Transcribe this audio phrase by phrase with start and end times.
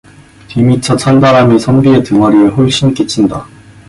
[0.47, 3.45] 뒤미처 찬바람이 선비의 등허리에 훌씬 끼친다.